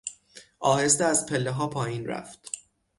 آهسته 0.59 1.05
از 1.05 1.25
پلهها 1.25 1.67
پایین 1.67 2.05
رفت. 2.05 2.51